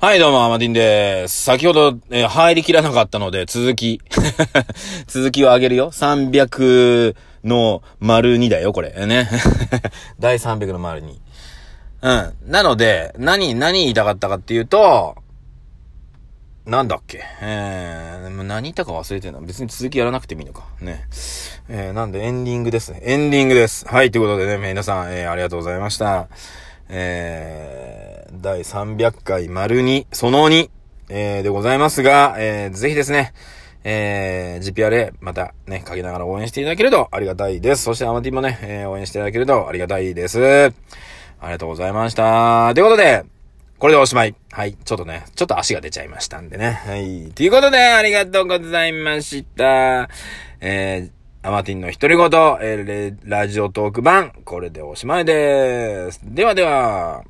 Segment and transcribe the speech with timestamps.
[0.00, 1.42] はい、どうも、アマティンです。
[1.42, 4.00] 先ほど、えー入りきらなかったので、続き。
[5.08, 5.90] 続きをあげるよ。
[5.90, 8.92] 300の丸2だよ、これ。
[9.08, 9.28] ね。
[10.20, 11.16] 第300の丸2。
[12.02, 12.34] うん。
[12.48, 15.16] なので、何、何言いたかったかっていうと、
[16.64, 17.24] なんだっけ？
[17.42, 19.40] えー、もう何言ったか忘れてんな。
[19.40, 20.62] 別に続きやらなくてもいいのか。
[20.80, 21.08] ね。
[21.68, 23.00] えー、なんでエンディングですね。
[23.02, 23.84] エンディングです。
[23.88, 26.28] はい、ということでね、皆さん、えー、ありがとうございました。
[26.88, 30.70] えー、第300回丸2、その2、
[31.08, 33.32] えー、でございますが、えー、ぜひですね、
[33.84, 37.84] えー、GPRA、またね、かけながら応援していただけるとありがたいです。
[37.84, 40.72] そしてアマティもね、えー、応援していただけるとありがたいです。
[41.40, 42.72] ありがとうございました。
[42.74, 43.24] ということで、
[43.78, 44.34] これでおしまい。
[44.50, 44.74] はい。
[44.74, 46.80] ちょっとね、ちょっと足が出ちゃいましたんでね。
[46.84, 47.30] はい。
[47.32, 50.08] ということで、ありがとうございました。
[50.60, 52.26] えー、アマティンの独り言、
[52.60, 56.20] えーラジオトーク版、これでおしまいです。
[56.24, 57.27] ではでは。